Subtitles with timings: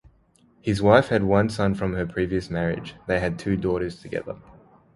[0.61, 4.35] His wife had one son from her previous marriage; they had two daughters together.